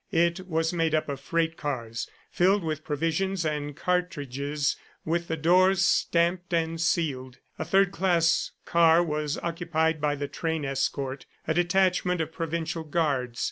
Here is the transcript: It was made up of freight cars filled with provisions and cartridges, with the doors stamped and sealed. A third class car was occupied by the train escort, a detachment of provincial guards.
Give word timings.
It 0.11 0.47
was 0.47 0.73
made 0.73 0.95
up 0.95 1.09
of 1.09 1.19
freight 1.19 1.57
cars 1.57 2.09
filled 2.31 2.63
with 2.63 2.83
provisions 2.83 3.45
and 3.45 3.75
cartridges, 3.75 4.75
with 5.05 5.27
the 5.27 5.37
doors 5.37 5.85
stamped 5.85 6.55
and 6.55 6.81
sealed. 6.81 7.37
A 7.59 7.65
third 7.65 7.91
class 7.91 8.49
car 8.65 9.03
was 9.03 9.37
occupied 9.37 10.01
by 10.01 10.15
the 10.15 10.27
train 10.27 10.65
escort, 10.65 11.27
a 11.47 11.53
detachment 11.53 12.19
of 12.19 12.31
provincial 12.31 12.83
guards. 12.83 13.39